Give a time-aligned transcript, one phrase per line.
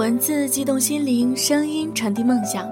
[0.00, 2.66] 文字激动心灵，声音传递梦想。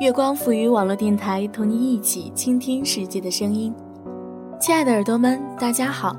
[0.00, 3.70] 月光赋予网络电台，同你一起倾听世界的声音。
[4.58, 6.16] 亲爱的耳朵们，大家好，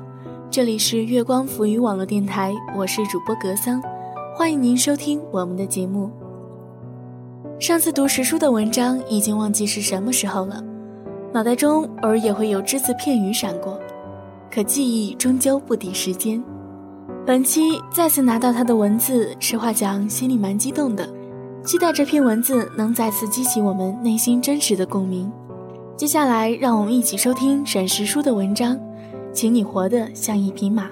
[0.48, 3.82] 这里是月光赋予网络电台，我是主播格桑，
[4.36, 6.08] 欢迎您收听我们的节目。
[7.58, 10.62] 上次读时书的文章已经忘记是什么时候了，
[11.32, 13.80] 脑袋中偶尔也会有只字片语闪过，
[14.48, 16.40] 可记忆终究不敌时间。
[17.24, 21.08] 本期再次拿到他的文字，实话讲，心里蛮激动的。
[21.64, 25.30] 期待这篇文字能再次激起我们内心真实的共鸣。
[25.96, 28.76] 接下来，让我们一起收听沈石书的文章，
[29.32, 30.90] 请你活得像一匹马。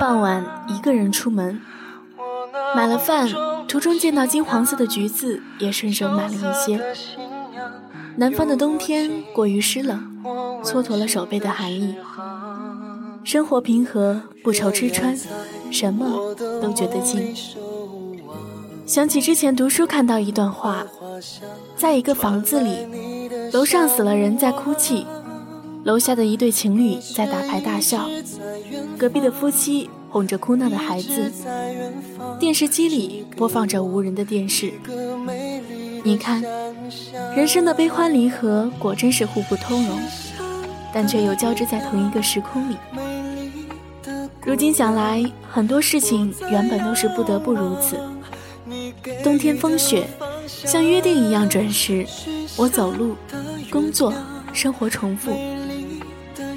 [0.00, 1.60] 傍晚，一个人出门，
[2.74, 3.28] 买了饭，
[3.68, 6.80] 途中见到金黄色的橘子，也顺手买了一些。
[8.16, 10.18] 南方的冬天过于湿冷，
[10.64, 11.96] 蹉跎了手背的寒意。
[13.22, 15.16] 生活平和，不愁吃穿，
[15.70, 17.34] 什么都觉得近。
[18.86, 20.86] 想起之前读书看到一段话，
[21.76, 25.06] 在一个房子里，楼上死了人在哭泣。
[25.86, 28.10] 楼下的一对情侣在打牌大笑，
[28.98, 31.32] 隔壁的夫妻哄着哭闹的孩子，
[32.40, 34.72] 电视机里播放着无人的电视。
[36.02, 36.42] 你看，
[37.36, 39.96] 人生的悲欢离合果真是互不通融，
[40.92, 42.76] 但却又交织在同一个时空里。
[44.44, 47.96] 如今想来，很多事情原本都是不得不如此。
[49.22, 50.08] 冬天风雪，
[50.48, 52.04] 像约定一样准时，
[52.56, 53.14] 我走路、
[53.70, 54.12] 工作、
[54.52, 55.30] 生活重复。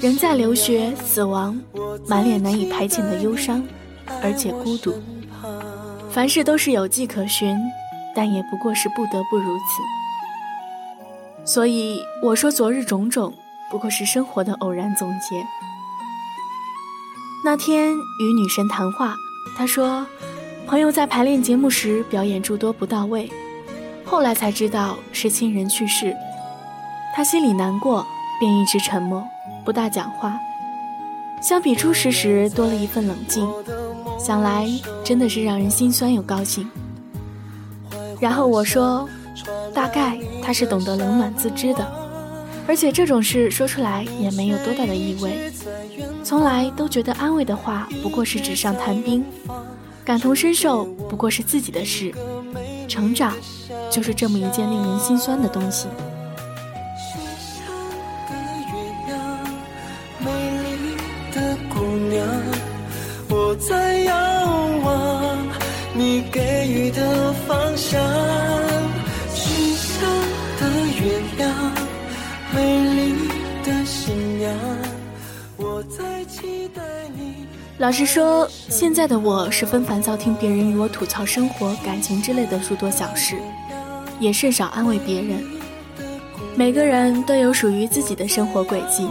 [0.00, 1.60] 人在留学，死亡，
[2.08, 3.62] 满脸难以排遣的忧伤，
[4.22, 4.94] 而且孤独。
[6.10, 7.54] 凡事都是有迹可循，
[8.16, 11.44] 但也不过是不得不如此。
[11.44, 13.34] 所以我说，昨日种种
[13.70, 15.46] 不过是生活的偶然总结。
[17.44, 19.14] 那天与女神谈话，
[19.54, 20.06] 她说，
[20.66, 23.30] 朋友在排练节目时表演诸多不到位，
[24.06, 26.16] 后来才知道是亲人去世，
[27.14, 28.06] 她心里难过，
[28.38, 29.22] 便一直沉默。
[29.64, 30.38] 不大讲话，
[31.40, 33.48] 相比初时时多了一份冷静，
[34.18, 34.68] 想来
[35.04, 36.68] 真的是让人心酸又高兴。
[38.18, 39.08] 然后我说，
[39.74, 41.86] 大概他是懂得冷暖自知的，
[42.66, 45.52] 而且这种事说出来也没有多大的意味。
[46.22, 49.24] 从来都觉得安慰的话不过是纸上谈兵，
[50.04, 52.12] 感同身受不过是自己的事，
[52.86, 53.34] 成长
[53.90, 55.86] 就是这么一件令人心酸的东西。
[77.80, 83.36] 老实说，现在的我十分烦躁，听别人与我吐槽生活、感情之类的诸多小事，
[84.18, 85.42] 也甚少安慰别人。
[86.54, 89.08] 每个人都有属于自己的生活轨迹，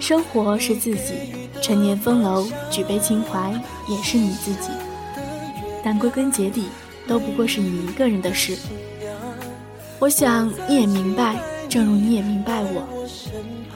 [0.00, 1.12] 生活是自己，
[1.60, 3.52] 陈年风楼，举杯情怀，
[3.90, 4.70] 也是你自己。
[5.84, 6.68] 但归根结底，
[7.06, 8.56] 都不过是你一个人的事。
[9.98, 11.36] 我想你也明白，
[11.68, 12.82] 正如你也明白我。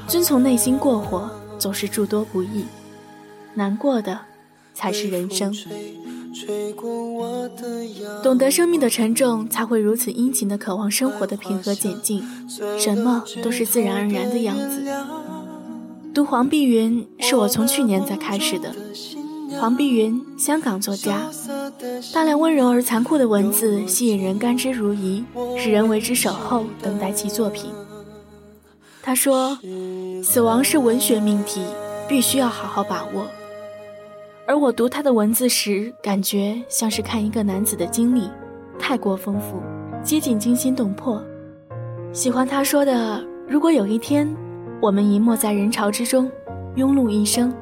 [0.08, 2.64] 遵从内心过活，总是诸多不易，
[3.55, 4.20] 难过的
[4.75, 5.55] 才是人生。
[8.23, 12.23] 懂得生命的沉重，才会如此殷勤的渴望生活的平和简静，
[12.79, 14.85] 什么都是自然而然的样子。
[16.14, 18.75] 读黄碧云是我从去年才开始的。
[19.61, 21.29] 黄碧云，香港作家，
[22.14, 25.25] 大量温柔而残酷的文字吸引人，甘之如饴，
[25.58, 27.70] 使人为之守候，等待其作品。
[29.03, 29.58] 他说
[30.23, 31.61] ：“死亡是文学命题，
[32.08, 33.26] 必须要好好把握。”
[34.46, 38.28] 而我读他的文字时，感觉像是看一个男子的经历，
[38.78, 39.60] 太过丰富，
[40.02, 41.22] 接近惊心动魄。
[42.12, 44.28] 喜欢他说的：“如果有一天，
[44.81, 46.28] 我们隐没在人潮之中，
[46.75, 47.54] 庸碌一生，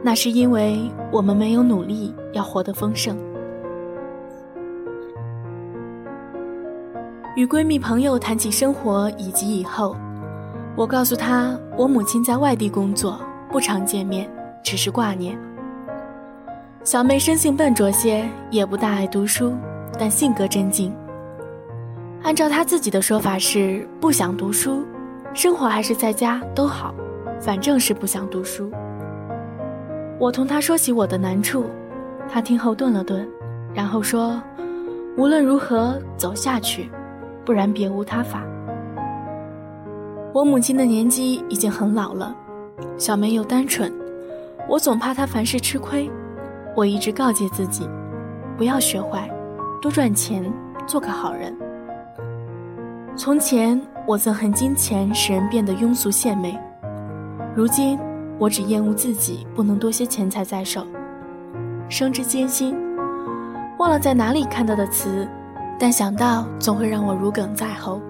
[0.00, 0.78] 那是因为
[1.10, 3.16] 我们没有努力要活得丰盛。
[7.34, 9.96] 与闺蜜朋友谈起生活以及以后，
[10.76, 13.18] 我告诉她，我母亲在外地工作，
[13.50, 14.30] 不常见面，
[14.62, 15.36] 只是挂念。
[16.86, 19.52] 小妹生性笨拙些，也不大爱读书，
[19.98, 20.94] 但性格真静。
[22.22, 24.86] 按照她自己的说法是不想读书。
[25.34, 26.94] 生活还是在家都好，
[27.40, 28.70] 反正是不想读书。
[30.20, 31.64] 我同她说起我的难处，
[32.28, 33.28] 她听后顿了顿，
[33.74, 34.40] 然后说
[35.18, 36.88] ：“无论如何走下去，
[37.44, 38.44] 不然别无他法。”
[40.32, 42.32] 我母亲的年纪已经很老了，
[42.96, 43.92] 小妹又单纯，
[44.68, 46.08] 我总怕她凡事吃亏。
[46.76, 47.88] 我一直告诫自己，
[48.56, 49.28] 不要学坏，
[49.80, 50.52] 多赚钱，
[50.86, 51.56] 做个好人。
[53.16, 53.80] 从前。
[54.08, 56.56] 我憎恨金钱使人变得庸俗献媚，
[57.56, 57.98] 如今
[58.38, 60.86] 我只厌恶自己不能多些钱财在手。
[61.88, 62.78] 生之艰辛，
[63.80, 65.26] 忘了在哪里看到的词，
[65.76, 68.00] 但想到总会让我如鲠在喉。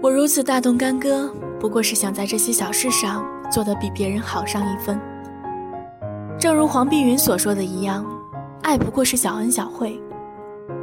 [0.00, 4.96] 我如此大动干戈，不过是想在这些小事上做得比别人好上一分。
[6.38, 8.04] 正如黄碧云所说的一样，
[8.62, 10.00] 爱不过是小恩小惠，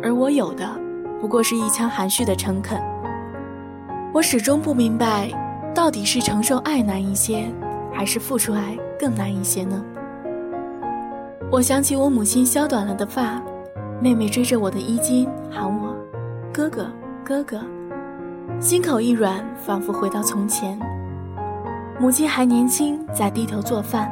[0.01, 0.65] 而我有的
[1.19, 2.79] 不过是一腔含蓄的诚恳。
[4.13, 5.29] 我始终不明白，
[5.75, 7.45] 到底是承受爱难一些，
[7.93, 9.83] 还是付出爱更难一些呢？
[11.51, 13.41] 我想起我母亲削短了的发，
[14.01, 15.93] 妹妹追着我的衣襟喊我
[16.53, 16.89] “哥哥，
[17.23, 17.59] 哥哥”，
[18.61, 20.79] 心口一软，仿佛回到从前。
[21.99, 24.09] 母亲还年轻，在低头做饭。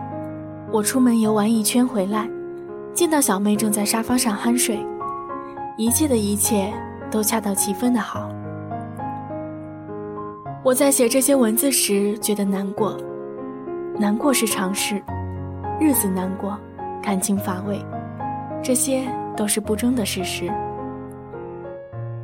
[0.69, 2.29] 我出门游玩一圈回来，
[2.93, 4.77] 见到小妹正在沙发上酣睡，
[5.77, 6.73] 一切的一切
[7.09, 8.29] 都恰到其分的好。
[10.63, 12.97] 我在写这些文字时觉得难过，
[13.97, 15.01] 难过是常事，
[15.79, 16.59] 日子难过，
[17.01, 17.79] 感情乏味，
[18.61, 20.51] 这些都是不争的事实。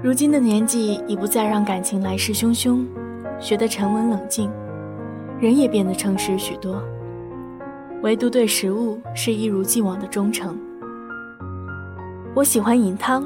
[0.02, 2.86] 如今的年纪已不再让感情来势汹汹，
[3.40, 4.52] 学得沉稳冷静，
[5.40, 6.84] 人也变得诚实许多，
[8.04, 10.58] 唯独对食物是一如既往的忠诚。
[12.36, 13.26] 我喜欢饮汤，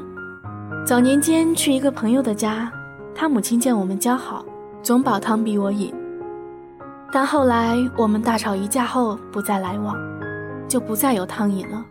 [0.86, 2.70] 早年间去一个朋友的家，
[3.12, 4.44] 他母亲见我们交好。
[4.80, 5.92] 总煲汤逼我饮，
[7.12, 9.96] 但后来我们大吵一架后不再来往，
[10.68, 11.84] 就不再有汤饮了。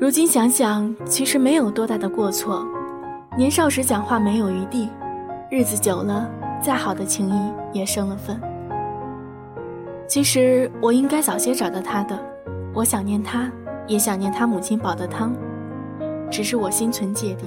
[0.00, 2.64] 如今想想，其实没有多大的过错。
[3.36, 4.88] 年少时讲话没有余地，
[5.50, 6.30] 日子久了，
[6.62, 8.40] 再好的情谊也生了分。
[10.08, 12.18] 其实我应该早些找到他的，
[12.74, 13.48] 我想念他，
[13.86, 15.32] 也想念他母亲煲的汤，
[16.30, 17.46] 只是我心存芥蒂。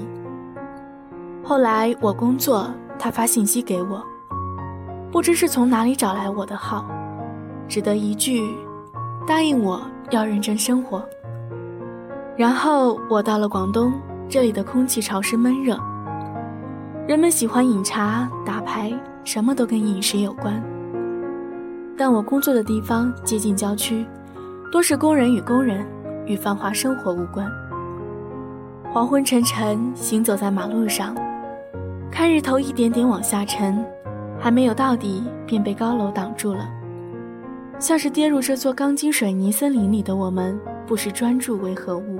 [1.43, 2.71] 后来我工作。
[3.03, 3.99] 他发信息给我，
[5.11, 6.85] 不知是从哪里找来我的号，
[7.67, 8.47] 只得一句
[9.25, 9.81] 答应我
[10.11, 11.03] 要认真生活。
[12.37, 13.91] 然后我到了广东，
[14.29, 15.79] 这里的空气潮湿闷热，
[17.07, 18.93] 人们喜欢饮茶、打牌，
[19.23, 20.63] 什么都跟饮食有关。
[21.97, 24.05] 但我工作的地方接近郊区，
[24.71, 25.85] 多是工人与工人，
[26.25, 27.49] 与繁华生活无关。
[28.91, 31.15] 黄昏沉沉，行走在马路上。
[32.11, 33.85] 看日头一点点往下沉，
[34.39, 36.67] 还没有到底便被高楼挡住了，
[37.79, 42.19] 像是跌入这座钢筋水泥森林里的我们，不识专注为何物。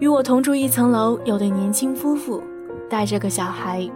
[0.00, 2.42] 与我同住一层楼有对年轻夫妇，
[2.88, 3.88] 带着个小孩，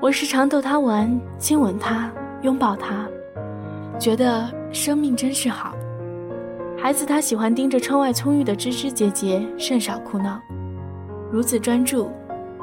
[0.00, 2.10] 我时常逗他玩，亲吻他，
[2.42, 3.06] 拥抱他，
[3.98, 5.74] 觉得生命真是好。
[6.76, 10.40] 孩子他喜欢盯着窗外葱郁的枝枝节节，甚少哭闹，
[11.30, 12.10] 如此专注，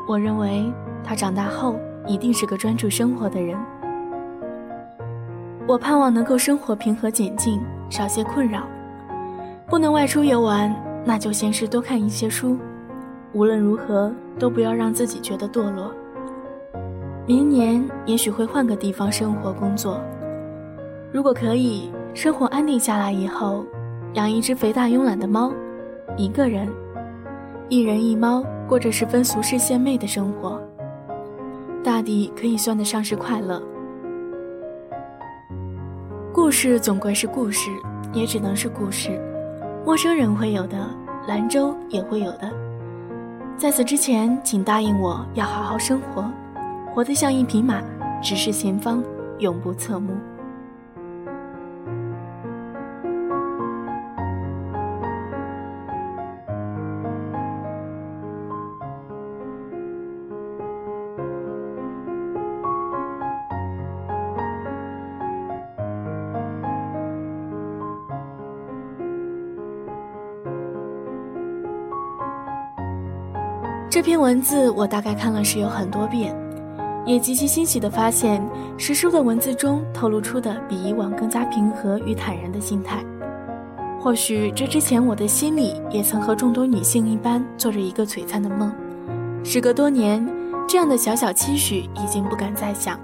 [0.08, 0.72] 我认为。
[1.08, 3.56] 他长大后一定是个专注生活的人。
[5.68, 7.62] 我盼望能够生活平和简静，
[7.92, 8.64] 少些困扰。
[9.68, 10.76] 不能外出游玩，
[11.06, 12.58] 那就先是多看一些书。
[13.34, 15.94] 无论如何，都不要让自己觉得堕落。
[17.28, 20.02] 明年也许会换个地方生活工作。
[21.16, 23.66] 如果可以，生活安定下来以后，
[24.16, 25.50] 养一只肥大慵懒的猫，
[26.18, 26.68] 一个人，
[27.70, 30.62] 一人一猫，过着十分俗世献媚的生活。
[31.82, 33.64] 大抵可以算得上是快乐。
[36.34, 37.72] 故事总归是故事，
[38.12, 39.18] 也只能是故事。
[39.86, 40.78] 陌生人会有的，
[41.30, 42.52] 兰州也会有的。
[43.56, 46.30] 在此之前，请答应我要好好生活，
[46.94, 47.82] 活得像一匹马，
[48.22, 49.02] 直视前方，
[49.40, 50.14] 永不侧目。
[73.96, 76.36] 这篇文字我大概看了是有很多遍，
[77.06, 78.46] 也极其欣喜地发现，
[78.78, 83.02] 石叔的文字中透露出的比以往更加平和与坦然的心态。
[83.98, 88.70] 或许这之前我的心里也曾和众多女性一般，做着一个璀璨的梦。
[89.46, 90.30] 时隔多年，
[90.68, 93.00] 这样的小小期许已经不敢再想，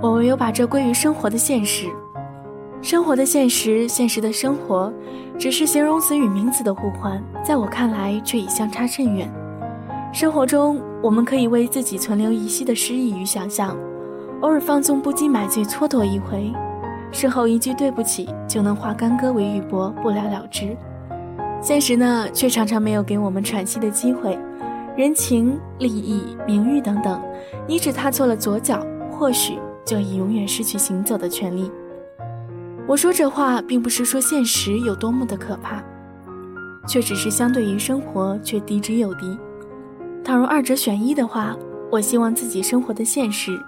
[0.00, 1.88] 我唯有把这归于生活的现实。
[2.80, 4.92] 生活的现实，现实的生活，
[5.40, 9.28] 只是形容词与名词的互换，在我看来却已相差甚远。
[10.14, 13.76] 生活中，我们可以为自己存留一息的诗意与想象，
[14.42, 16.52] 偶尔放纵不羁买醉蹉跎一回，
[17.10, 20.76] 事后一句对不起就能化干戈为玉帛，不了了之。
[21.60, 24.38] 现实呢，却常常没有给我们喘息的机会，
[24.96, 27.20] 人情、利益、名誉等等，
[27.66, 31.68] 你只踏错了左脚，或许就已永远失去行走的权利。
[32.86, 35.82] 我说这话，并不是说现实有多么的可怕，
[36.86, 39.36] 却只是相对于生活，却低之又低。
[40.24, 41.54] 倘若二者选一的话，
[41.92, 43.62] 我希望自己生活的现实，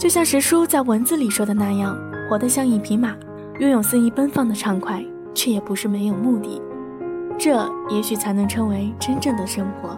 [0.00, 1.94] 就像石叔在文字里说的那样，
[2.30, 3.14] 活得像一匹马，
[3.60, 5.04] 拥有肆意奔放的畅快，
[5.34, 6.62] 却也不是没有目的。
[7.38, 9.90] 这也许才能称为真正的生活。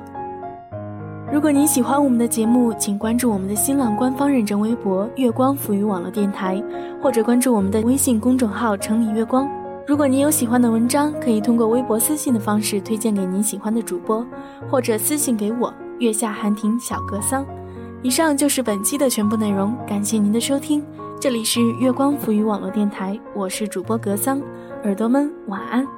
[1.32, 6.60] 如果您喜欢我们的节目，请关注我们的新浪官方认证微博“月光浮语网络电台”，
[7.00, 9.48] 或者关注我们的微信公众号“城里月光”。
[9.88, 14.22] 如果您有喜欢的文章，可以通过微博私信的方式推荐给您喜欢的主播，
[14.70, 17.42] 或者私信给我“月下寒亭小格桑”。
[18.04, 20.84] 以上就是本期的全部内容，感谢您的收听。
[21.18, 24.42] 这里是月光浮语网络电台，我是主播格桑，
[24.84, 25.97] 耳朵们晚安。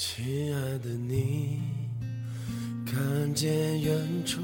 [0.00, 1.58] 亲爱的你，
[2.86, 4.40] 看见远处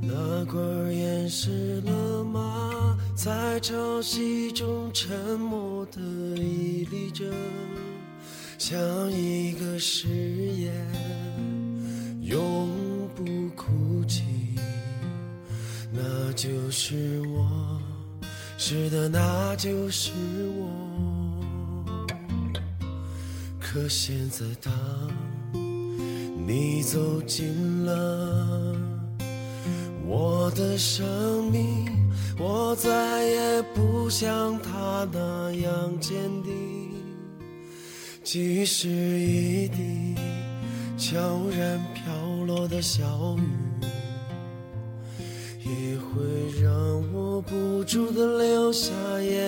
[0.00, 0.58] 那块
[0.90, 2.96] 岩石了吗？
[3.14, 7.30] 在潮汐中沉默地屹立着，
[8.56, 8.80] 像
[9.12, 10.72] 一个誓言，
[12.22, 12.70] 永
[13.14, 14.24] 不哭泣。
[15.92, 17.78] 那就是我，
[18.56, 20.12] 是的，那就是
[20.56, 21.19] 我。
[23.72, 24.72] 可现在，当
[26.44, 28.76] 你走进了
[30.04, 31.86] 我的生命，
[32.36, 36.90] 我再也不像他那样坚定。
[38.24, 40.16] 即使一滴
[40.98, 41.20] 悄
[41.56, 42.12] 然飘
[42.46, 43.42] 落的小雨，
[45.64, 46.72] 也会让
[47.12, 48.90] 我不住的流下
[49.22, 49.39] 眼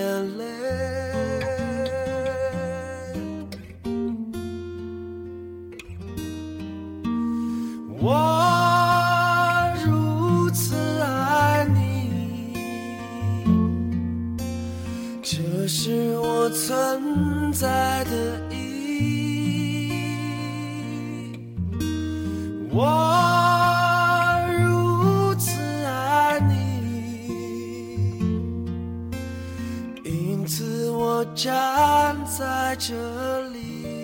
[17.52, 18.56] 在的意
[19.78, 20.02] 义。
[22.72, 22.80] 我
[24.58, 26.54] 如此爱你，
[30.04, 32.94] 因此我站在这
[33.50, 34.01] 里。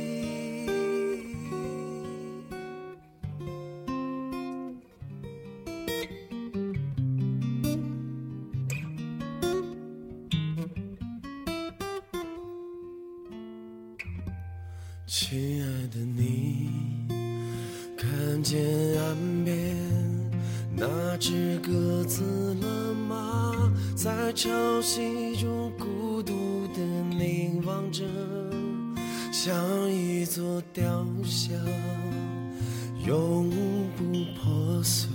[27.93, 28.05] 着，
[29.33, 29.55] 像
[29.91, 31.53] 一座雕像，
[33.07, 33.51] 永
[33.97, 34.05] 不
[34.41, 35.09] 破碎。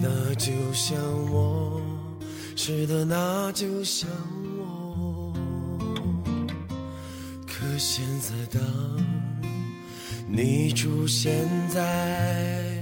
[0.00, 0.96] 那就像
[1.32, 1.80] 我，
[2.54, 4.08] 是的，那就像
[4.58, 5.32] 我。
[7.46, 8.62] 可现在，当
[10.28, 12.80] 你出现在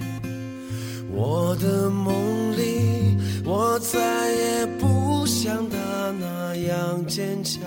[1.12, 2.12] 我的梦
[2.56, 5.76] 里，我再也不像他
[6.18, 7.62] 那样坚强。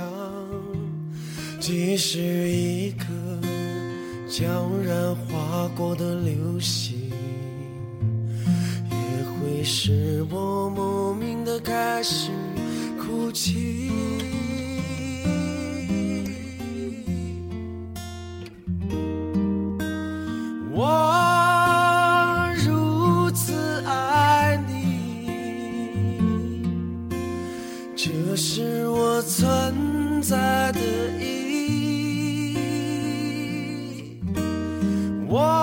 [1.67, 3.07] 即使一颗
[4.29, 4.45] 悄
[4.86, 7.12] 然划过的流星，
[8.89, 8.95] 也
[9.25, 12.31] 会使我莫名的开始
[12.97, 13.91] 哭泣。
[35.27, 35.57] Whoa!